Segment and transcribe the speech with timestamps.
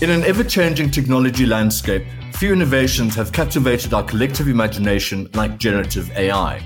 [0.00, 2.04] In an ever changing technology landscape,
[2.34, 6.62] few innovations have captivated our collective imagination like generative AI.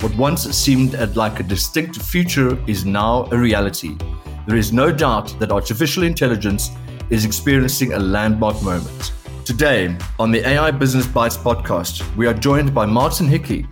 [0.00, 3.98] What once seemed like a distinct future is now a reality.
[4.46, 6.70] There is no doubt that artificial intelligence
[7.10, 9.12] is experiencing a landmark moment.
[9.44, 13.66] Today, on the AI Business Bytes podcast, we are joined by Martin Hickey,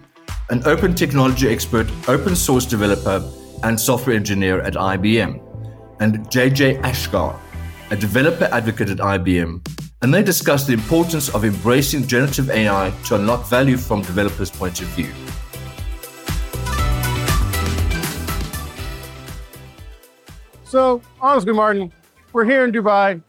[0.51, 3.27] an open technology expert, open source developer,
[3.63, 5.41] and software engineer at IBM,
[6.01, 7.39] and JJ Asghar,
[7.91, 9.67] a developer advocate at IBM,
[10.03, 14.81] and they discuss the importance of embracing generative AI to unlock value from developers' point
[14.81, 15.13] of view.
[20.65, 21.93] So, honestly, Martin,
[22.33, 23.23] we're here in Dubai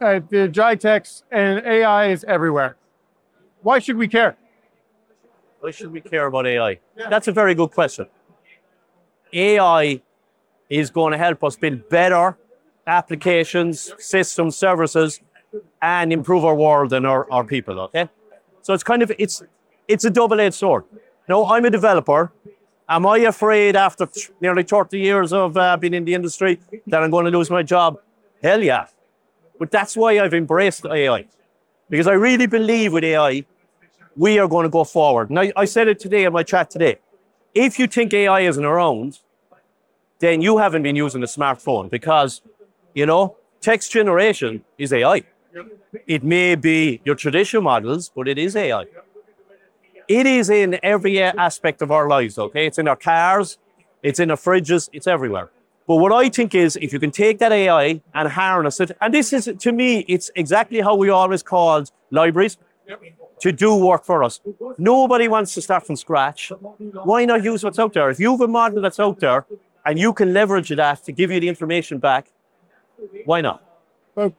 [0.00, 2.76] at the GITEX, and AI is everywhere.
[3.62, 4.36] Why should we care?
[5.60, 6.78] Why should we care about AI?
[6.96, 8.06] That's a very good question.
[9.32, 10.00] AI
[10.70, 12.36] is going to help us build better
[12.86, 15.20] applications, systems, services,
[15.82, 18.08] and improve our world and our, our people, okay?
[18.62, 19.42] So it's kind of, it's,
[19.88, 20.84] it's a double-edged sword.
[21.28, 22.32] No, I'm a developer.
[22.88, 24.08] Am I afraid after
[24.40, 27.62] nearly 30 years of uh, being in the industry that I'm going to lose my
[27.62, 27.98] job?
[28.42, 28.86] Hell yeah.
[29.58, 31.26] But that's why I've embraced AI.
[31.88, 33.44] Because I really believe with AI,
[34.16, 35.36] we are going to go forward.
[35.36, 36.98] I, I said it today in my chat today.
[37.54, 39.20] If you think AI isn't around,
[40.18, 42.42] then you haven't been using a smartphone because
[42.96, 45.22] you know, text generation is AI.
[46.06, 48.86] It may be your traditional models, but it is AI.
[50.08, 52.66] It is in every aspect of our lives, okay?
[52.66, 53.58] It's in our cars,
[54.02, 55.50] it's in our fridges, it's everywhere.
[55.86, 59.12] But what I think is if you can take that AI and harness it, and
[59.12, 62.56] this is, to me, it's exactly how we always called libraries
[63.40, 64.40] to do work for us.
[64.78, 66.50] Nobody wants to start from scratch.
[67.10, 68.08] Why not use what's out there?
[68.08, 69.44] If you have a model that's out there
[69.84, 72.32] and you can leverage that to give you the information back,
[73.24, 73.62] why not?
[74.14, 74.32] But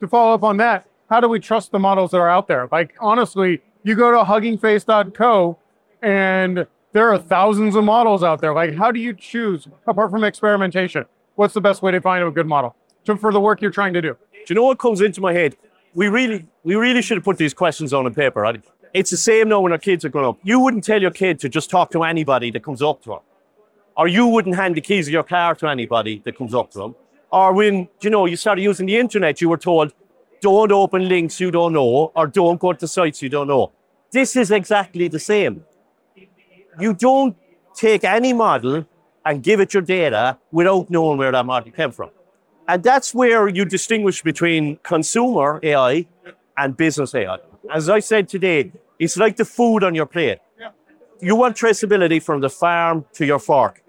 [0.00, 2.68] to follow up on that, how do we trust the models that are out there?
[2.70, 5.58] Like, honestly, you go to huggingface.co
[6.02, 8.54] and there are thousands of models out there.
[8.54, 11.04] Like, how do you choose, apart from experimentation,
[11.34, 13.92] what's the best way to find a good model to, for the work you're trying
[13.94, 14.16] to do?
[14.32, 15.56] Do you know what comes into my head?
[15.94, 18.40] We really, we really should have put these questions on a paper.
[18.40, 18.62] Right?
[18.92, 20.38] It's the same now when our kids are growing up.
[20.42, 23.18] You wouldn't tell your kid to just talk to anybody that comes up to them.
[23.96, 26.78] Or you wouldn't hand the keys of your car to anybody that comes up to
[26.78, 26.94] them.
[27.34, 29.92] Or when, you know, you started using the internet, you were told,
[30.40, 33.72] don't open links you don't know, or don't go to sites you don't know.
[34.12, 35.64] This is exactly the same.
[36.78, 37.36] You don't
[37.74, 38.86] take any model
[39.26, 42.10] and give it your data without knowing where that model came from.
[42.68, 46.06] And that's where you distinguish between consumer AI
[46.56, 47.38] and business AI.
[47.72, 50.38] As I said today, it's like the food on your plate.
[51.20, 53.82] You want traceability from the farm to your fork.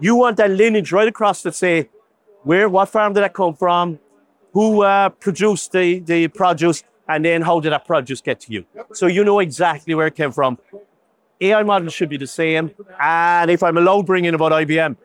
[0.00, 1.90] You want that lineage right across to say,
[2.42, 3.98] where, what farm did that come from?
[4.52, 6.82] Who uh, produced the, the produce?
[7.08, 8.64] And then how did that produce get to you?
[8.92, 10.58] So you know exactly where it came from.
[11.40, 12.70] AI models should be the same.
[13.00, 14.96] And if I'm allowed bring in about IBM,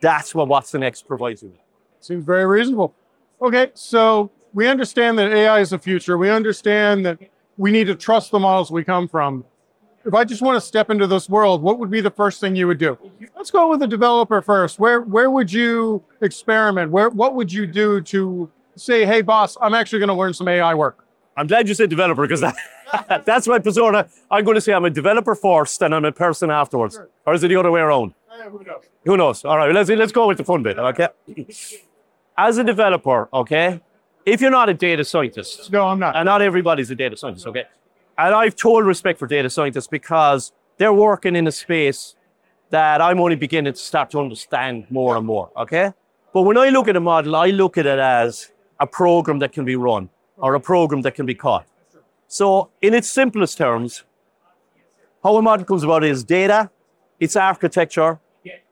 [0.00, 1.52] that's what watsonx provides you.
[2.00, 2.94] Seems very reasonable.
[3.42, 6.16] Okay, so we understand that AI is the future.
[6.16, 7.18] We understand that
[7.56, 9.44] we need to trust the models we come from
[10.04, 12.56] if I just want to step into this world, what would be the first thing
[12.56, 12.98] you would do?
[13.36, 14.78] Let's go with the developer first.
[14.78, 16.90] Where where would you experiment?
[16.90, 20.48] Where what would you do to say, hey boss, I'm actually going to learn some
[20.48, 21.04] AI work?
[21.36, 24.08] I'm glad you said developer because that, that's my persona.
[24.30, 26.94] I'm going to say I'm a developer first and I'm a person afterwards.
[26.94, 27.08] Sure.
[27.26, 28.14] Or is it the other way around?
[28.30, 28.84] Uh, who knows?
[29.04, 29.44] Who knows?
[29.44, 31.08] All right, let's let's go with the fun bit, okay?
[32.36, 33.80] As a developer, okay,
[34.24, 37.46] if you're not a data scientist, no, I'm not, and not everybody's a data scientist,
[37.46, 37.64] okay,
[38.26, 42.16] and I've total respect for data scientists because they're working in a space
[42.68, 45.50] that I'm only beginning to start to understand more and more.
[45.56, 45.92] Okay.
[46.32, 49.52] But when I look at a model, I look at it as a program that
[49.52, 51.66] can be run or a program that can be caught.
[52.28, 54.04] So, in its simplest terms,
[55.24, 56.70] how a model comes about is data,
[57.18, 58.20] its architecture,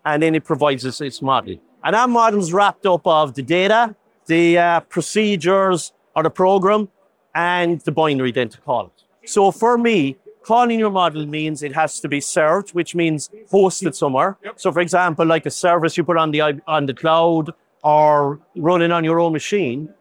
[0.04, 1.56] and then it provides us its model.
[1.82, 3.96] And that model is wrapped up of the data,
[4.26, 6.88] the uh, procedures or the program,
[7.34, 9.07] and the binary then to call it.
[9.28, 13.94] So for me, calling your model means it has to be served, which means hosted
[13.94, 14.38] somewhere.
[14.42, 14.54] Yep.
[14.58, 17.52] So for example, like a service you put on the on the cloud
[17.84, 19.92] or running on your own machine,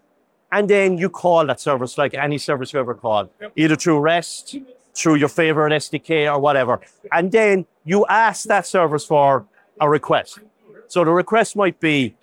[0.51, 3.51] and then you call that service like any service you ever called, yep.
[3.57, 4.55] either through REST,
[4.95, 6.79] through your favorite SDK or whatever.
[7.11, 9.45] And then you ask that service for
[9.81, 10.39] a request.
[10.87, 12.15] So the request might be,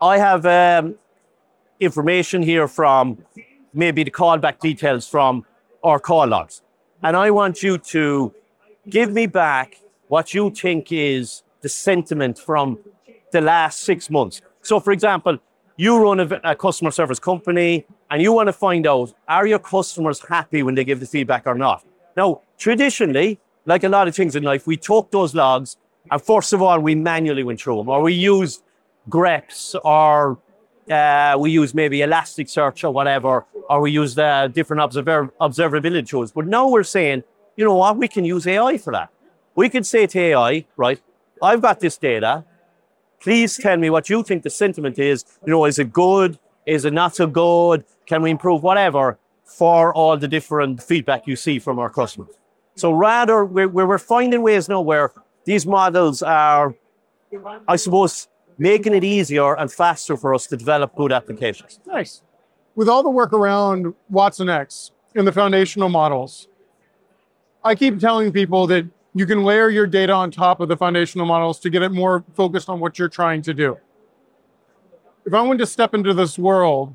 [0.00, 0.94] I have um,
[1.78, 3.18] information here from
[3.74, 5.44] maybe the callback details from
[5.82, 6.62] or call logs.
[7.02, 8.34] And I want you to
[8.88, 12.78] give me back what you think is the sentiment from
[13.32, 14.42] the last six months.
[14.62, 15.38] So, for example,
[15.76, 19.58] you run a, a customer service company and you want to find out are your
[19.58, 21.84] customers happy when they give the feedback or not.
[22.16, 25.76] Now, traditionally, like a lot of things in life, we took those logs
[26.10, 28.62] and first of all, we manually went through them or we used
[29.08, 30.38] greps or
[30.90, 36.32] uh, we use maybe Elasticsearch or whatever, or we use uh, different observer- observability tools.
[36.32, 37.22] But now we're saying,
[37.56, 39.10] you know what, we can use AI for that.
[39.54, 41.00] We could say to AI, right,
[41.42, 42.44] I've got this data.
[43.20, 45.24] Please tell me what you think the sentiment is.
[45.44, 46.38] You know, is it good?
[46.66, 47.84] Is it not so good?
[48.06, 48.62] Can we improve?
[48.62, 52.34] Whatever for all the different feedback you see from our customers.
[52.76, 55.12] So rather, we're, we're finding ways now where
[55.44, 56.74] these models are,
[57.66, 58.28] I suppose,
[58.60, 61.80] making it easier and faster for us to develop good applications.
[61.86, 62.22] Nice.
[62.76, 66.46] With all the work around watsonx and the foundational models,
[67.64, 71.26] I keep telling people that you can layer your data on top of the foundational
[71.26, 73.78] models to get it more focused on what you're trying to do.
[75.24, 76.94] If I wanted to step into this world,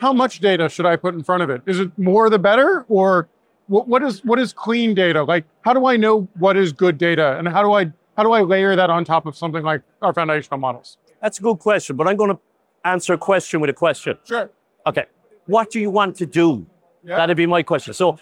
[0.00, 1.60] how much data should I put in front of it?
[1.66, 3.28] Is it more the better, or
[3.66, 5.22] what, what is what is clean data?
[5.22, 8.32] Like, how do I know what is good data, and how do I how do
[8.32, 10.98] I layer that on top of something like our foundational models?
[11.20, 12.38] That's a good question, but I'm going to
[12.84, 14.18] answer a question with a question.
[14.24, 14.50] Sure.
[14.86, 15.06] Okay.
[15.46, 16.66] What do you want to do?
[17.02, 17.16] Yeah.
[17.16, 17.94] That'd be my question.
[17.94, 18.18] So,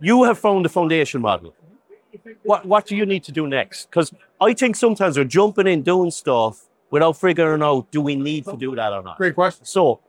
[0.00, 1.54] you have found the foundation model.
[2.42, 3.86] What What do you need to do next?
[3.86, 8.44] Because I think sometimes we're jumping in doing stuff without figuring out do we need
[8.46, 9.16] to do that or not.
[9.18, 9.64] Great question.
[9.64, 10.00] So,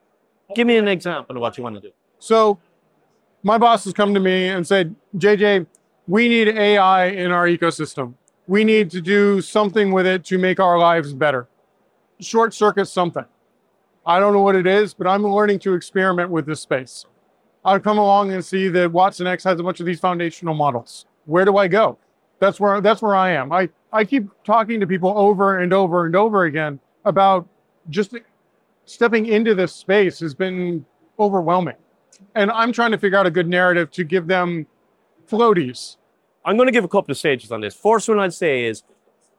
[0.56, 1.92] give me an example of what you want to do.
[2.20, 2.60] So,
[3.44, 5.66] my boss has come to me and said, JJ,
[6.08, 8.14] we need AI in our ecosystem.
[8.48, 11.48] We need to do something with it to make our lives better.
[12.20, 13.26] Short circuit something.
[14.06, 17.06] I don't know what it is, but I'm learning to experiment with this space.
[17.64, 21.06] I'll come along and see that watsonx has a bunch of these foundational models.
[21.26, 22.00] Where do I go?
[22.40, 23.52] That's where that's where I am.
[23.52, 27.48] I, I keep talking to people over and over and over again about
[27.90, 28.16] just
[28.86, 30.84] stepping into this space has been
[31.20, 31.76] overwhelming.
[32.34, 34.66] And I'm trying to figure out a good narrative to give them
[35.28, 35.98] floaties.
[36.44, 37.76] I'm going to give a couple of stages on this.
[37.76, 38.84] First one I'd say is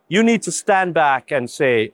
[0.09, 1.93] you need to stand back and say,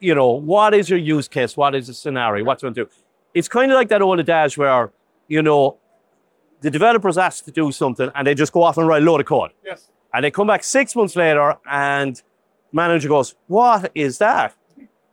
[0.00, 1.56] you know, what is your use case?
[1.56, 2.44] What is the scenario?
[2.44, 2.90] What's going to do?
[3.34, 4.90] It's kind of like that old adage where,
[5.28, 5.78] you know,
[6.60, 9.20] the developers ask to do something and they just go off and write a load
[9.20, 9.50] of code.
[9.64, 9.90] Yes.
[10.14, 12.20] And they come back six months later and
[12.72, 14.54] manager goes, What is that?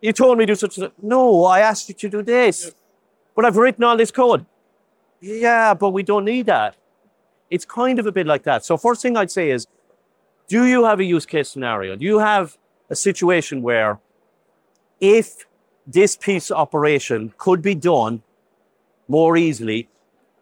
[0.01, 2.65] You told me to do such a no, I asked you to do this.
[2.65, 2.75] Yes.
[3.35, 4.45] But I've written all this code.
[5.21, 6.75] Yeah, but we don't need that.
[7.49, 8.63] It's kind of a bit like that.
[8.65, 9.67] So first thing I'd say is,
[10.47, 11.95] do you have a use case scenario?
[11.95, 12.57] Do you have
[12.89, 13.99] a situation where
[14.99, 15.45] if
[15.87, 18.21] this piece of operation could be done
[19.07, 19.89] more easily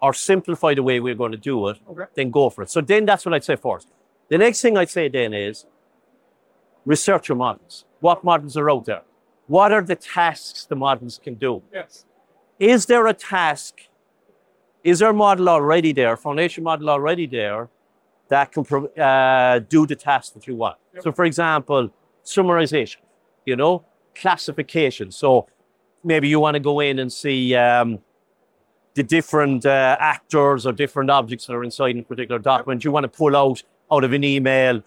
[0.01, 2.03] or simplify the way we're going to do it, Okay.
[2.15, 2.69] then go for it.
[2.69, 3.87] So then that's what I'd say first.
[4.29, 5.65] The next thing I'd say then is
[6.85, 7.85] research your models.
[8.01, 9.01] What models are out there?
[9.47, 11.63] What are the tasks the models can do?
[11.73, 12.05] Yes.
[12.59, 13.81] Is there a task?
[14.87, 17.67] Is there a model already there, foundation model already there,
[18.29, 18.63] that can
[18.97, 20.77] uh, do the task that you want?
[20.93, 21.03] Yep.
[21.03, 21.89] So, for example,
[22.23, 23.01] summarization,
[23.45, 23.83] you know,
[24.15, 25.11] classification.
[25.11, 25.47] So
[26.05, 27.99] maybe you want to go in and see um,
[28.93, 32.85] the different uh, actors or different objects that are inside a particular document.
[32.85, 34.81] You want to pull out out of an email,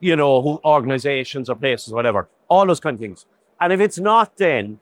[0.00, 3.24] you know, who, organizations or places, whatever, all those kind of things.
[3.60, 4.80] And if it's not, then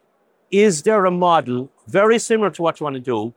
[0.50, 3.34] is there a model very similar to what you want to do,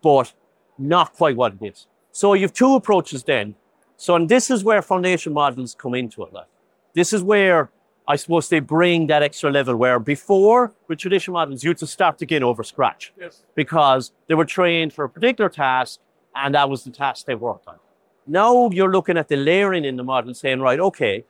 [0.00, 0.32] but
[0.80, 1.86] not quite what it is?
[2.12, 3.54] So you've two approaches then.
[3.96, 6.32] So, and this is where foundation models come into it.
[6.32, 6.46] Like,
[6.94, 7.70] this is where
[8.08, 11.86] I suppose they bring that extra level where before with traditional models, you had to
[11.86, 13.44] start again over scratch Yes.
[13.54, 16.00] because they were trained for a particular task
[16.34, 17.76] and that was the task they worked on.
[18.26, 21.24] Now you're looking at the layering in the model saying, right, okay,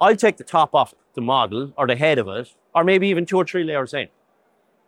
[0.00, 3.24] I'll take the top off the model or the head of it, or maybe even
[3.26, 4.08] two or three layers in.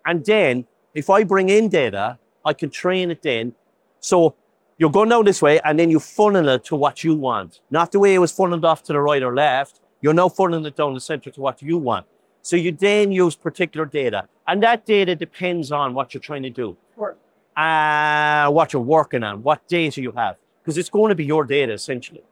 [0.04, 3.54] And then if I bring in data, I can train it then.
[4.00, 4.34] So
[4.78, 7.60] you're going down this way and then you funnel it to what you want.
[7.70, 9.80] Not the way it was funneled off to the right or left.
[10.00, 12.06] You're now funneling it down the center to what you want.
[12.42, 14.26] So you then use particular data.
[14.48, 17.14] And that data depends on what you're trying to do Sure.
[17.56, 21.44] uh, what you're working on, what data you have, because it's going to be your
[21.44, 22.22] data essentially.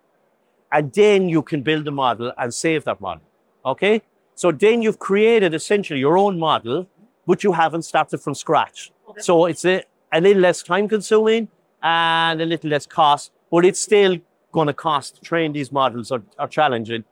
[0.73, 3.23] And then you can build a model and save that model.
[3.65, 4.03] Okay?
[4.35, 6.87] So then you've created essentially your own model,
[7.27, 8.91] but you haven't started from scratch.
[9.19, 9.83] So it's a,
[10.13, 11.49] a little less time consuming
[11.83, 14.19] and a little less cost, but it's still
[14.53, 17.05] going to cost train these models are, are challenging.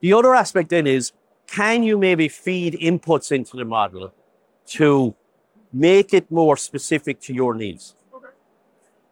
[0.00, 1.12] The other aspect then is
[1.46, 4.12] can you maybe feed inputs into the model
[4.66, 5.14] to
[5.72, 7.94] make it more specific to your needs?
[8.14, 8.28] Okay.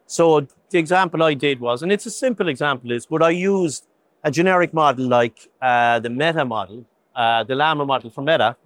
[0.06, 3.86] So the example I did was, and it's a simple example, is but I used
[4.22, 8.56] a generic model like uh, the Meta model, uh, the Llama model from Meta,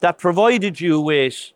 [0.00, 1.52] that provided you with,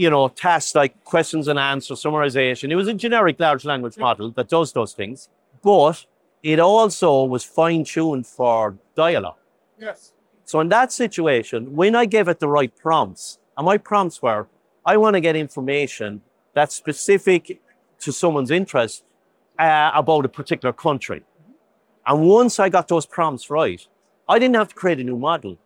[0.00, 2.70] you know, tasks like questions and answers, summarization.
[2.70, 5.28] It was a generic large language model that does those things,
[5.62, 6.06] but
[6.42, 9.36] it also was fine tuned for dialogue.
[9.78, 10.14] Yes.
[10.46, 14.48] So in that situation, when I gave it the right prompts, and my prompts were,
[14.86, 16.22] I want to get information
[16.54, 17.60] that's specific
[17.98, 19.04] to someone's interest
[19.58, 21.22] uh, about a particular country.
[22.06, 23.86] And once I got those prompts right,
[24.26, 25.58] I didn't have to create a new model.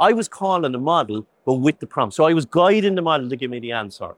[0.00, 2.14] I was calling the model, but with the prompt.
[2.14, 4.16] So I was guiding the model to give me the answer.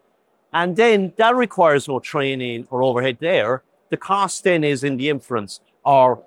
[0.52, 3.64] And then that requires no training or overhead there.
[3.90, 6.22] The cost then is in the inference or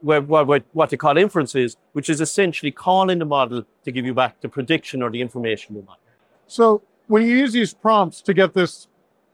[0.00, 4.48] what they call inferences, which is essentially calling the model to give you back the
[4.48, 5.98] prediction or the information you want.
[6.46, 8.88] So when you use these prompts to get this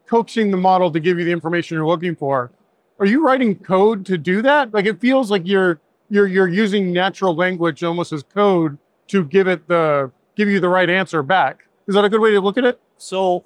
[0.06, 2.52] coaxing the model to give you the information you're looking for,
[3.00, 4.72] are you writing code to do that?
[4.72, 8.78] Like it feels like you're you're you're using natural language almost as code
[9.08, 11.64] to give it the give you the right answer back.
[11.86, 12.80] Is that a good way to look at it?
[12.96, 13.44] So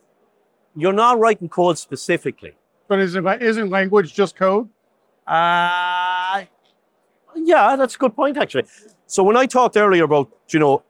[0.76, 2.54] you're not writing code specifically.
[2.88, 4.68] But isn't isn't language just code?
[5.26, 6.44] Uh
[7.36, 8.64] yeah, that's a good point actually.
[9.06, 10.82] So when I talked earlier about, you know,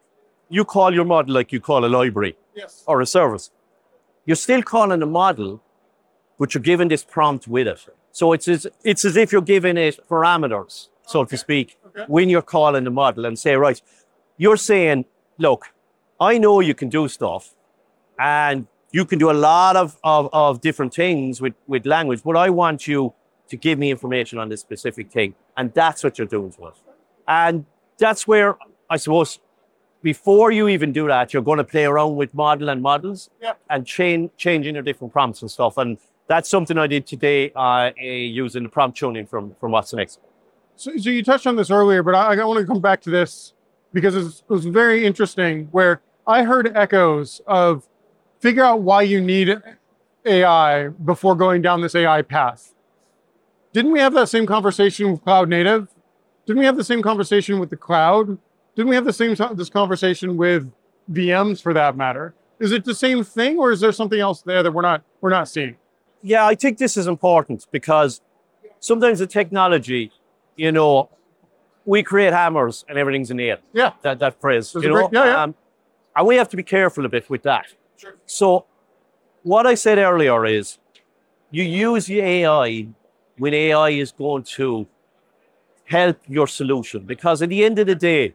[0.48, 2.84] you call your model like you call a library yes.
[2.86, 3.50] or a service.
[4.26, 5.62] You're still calling a model,
[6.38, 7.86] but you're given this prompt with it.
[8.12, 11.30] So it's as, it's as if you're giving it parameters, so okay.
[11.30, 12.04] to speak, okay.
[12.08, 13.80] when you're calling the model and say, right,
[14.38, 15.04] you're saying,
[15.36, 15.66] look,
[16.18, 17.54] I know you can do stuff
[18.18, 22.36] and you can do a lot of, of, of different things with, with language, but
[22.36, 23.12] I want you
[23.48, 25.34] to give me information on this specific thing.
[25.56, 26.82] And that's what you're doing to us.
[27.26, 27.66] And
[27.98, 28.56] that's where
[28.88, 29.40] I suppose
[30.02, 33.60] before you even do that, you're going to play around with model and models yep.
[33.68, 35.76] and change, changing your different prompts and stuff.
[35.76, 40.18] And that's something I did today uh, using the prompt tuning from, from watsonx.
[40.76, 43.10] So, so you touched on this earlier, but I, I want to come back to
[43.10, 43.54] this
[43.92, 47.88] because it was very interesting where I heard echoes of
[48.40, 49.56] figure out why you need
[50.24, 52.74] AI before going down this AI path.
[53.72, 55.88] Didn't we have that same conversation with cloud native?
[56.46, 58.38] Didn't we have the same conversation with the cloud?
[58.74, 60.72] Didn't we have the same this conversation with
[61.12, 62.34] VMs for that matter?
[62.58, 65.30] Is it the same thing or is there something else there that we're not we're
[65.30, 65.76] not seeing?
[66.22, 68.20] Yeah, I think this is important because
[68.80, 70.10] sometimes the technology,
[70.56, 71.10] you know,
[71.88, 73.58] we create hammers and everything's in the air.
[73.72, 73.92] Yeah.
[74.02, 74.72] That, that phrase.
[74.72, 75.08] There's you know?
[75.10, 75.42] Yeah, yeah.
[75.42, 75.54] Um,
[76.14, 77.64] and we have to be careful a bit with that.
[77.96, 78.14] Sure.
[78.26, 78.66] So,
[79.42, 80.78] what I said earlier is
[81.50, 82.88] you use AI
[83.38, 84.86] when AI is going to
[85.86, 87.04] help your solution.
[87.06, 88.34] Because at the end of the day,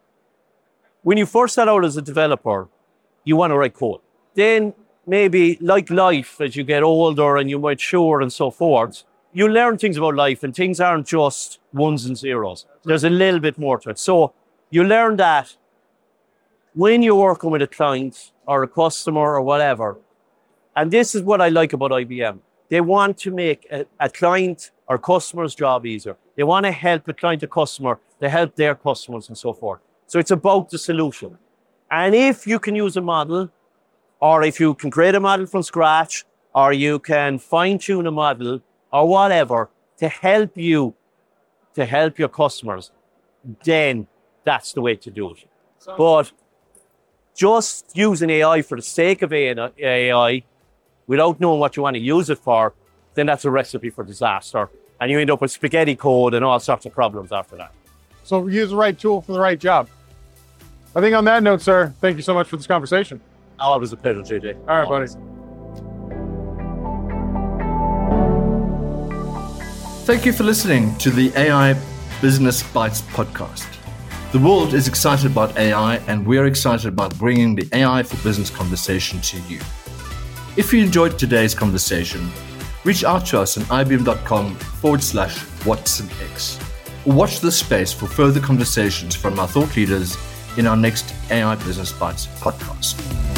[1.04, 2.68] when you first start out as a developer,
[3.24, 4.02] you want to write code.
[4.34, 4.74] Then
[5.06, 9.04] maybe like life, as you get older and you mature and so forth,
[9.34, 12.66] you learn things about life and things aren't just ones and zeros.
[12.84, 14.00] There's a little bit more to it.
[14.00, 14.34] So
[14.70, 15.56] you learn that
[16.74, 19.98] when you're working with a client or a customer or whatever,
[20.76, 22.40] and this is what I like about IBM.
[22.70, 26.16] They want to make a, a client or customer's job easier.
[26.36, 29.82] They want to help a client or customer to help their customers and so forth.
[30.08, 31.38] So it's about the solution.
[31.92, 33.52] And if you can use a model,
[34.20, 36.26] or if you can create a model from scratch,
[36.56, 38.62] or you can fine tune a model
[38.94, 40.94] or whatever to help you,
[41.74, 42.92] to help your customers,
[43.66, 44.08] then
[44.46, 45.46] that's the way to do it.
[45.98, 46.32] But
[47.36, 50.44] just using AI for the sake of AI
[51.08, 52.74] without knowing what you want to use it for,
[53.16, 54.70] then that's a recipe for disaster.
[55.02, 57.74] And you end up with spaghetti code and all sorts of problems after that.
[58.24, 59.90] So use the right tool for the right job.
[60.96, 63.20] I think on that note, sir, thank you so much for this conversation.
[63.60, 64.60] I always a pleasure, JJ.
[64.60, 65.16] All right, Always.
[65.16, 65.33] buddy.
[70.04, 71.82] Thank you for listening to the AI
[72.22, 73.66] Business Bytes podcast.
[74.34, 78.50] The world is excited about AI, and we're excited about bringing the AI for business
[78.50, 79.62] conversation to you.
[80.58, 82.30] If you enjoyed today's conversation,
[82.84, 86.62] reach out to us on ibm.com forward slash watsonx
[87.06, 90.18] or watch this space for further conversations from our thought leaders
[90.58, 93.33] in our next AI Business Bytes podcast.